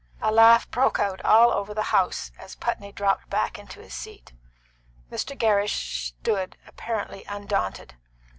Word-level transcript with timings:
A 0.19 0.31
laugh 0.31 0.67
broke 0.71 0.97
out 0.97 1.21
all 1.23 1.51
over 1.51 1.75
the 1.75 1.83
house 1.93 2.31
as 2.39 2.55
Putney 2.55 2.91
dropped 2.91 3.29
back 3.29 3.59
into 3.59 3.79
his 3.81 3.93
seat. 3.93 4.33
Mr. 5.11 5.37
Gerrish 5.37 6.07
stood 6.07 6.57
apparently 6.65 7.23
undaunted. 7.25 7.93